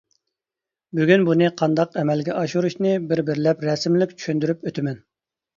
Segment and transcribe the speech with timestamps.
[0.99, 4.99] بۈگۈن بۇنى قانداق ئەمەلگە ئاشۇرۇشنى بىر-بىرلەپ رەسىملىك چۈشەندۈرۈپ ئۆتىمەن.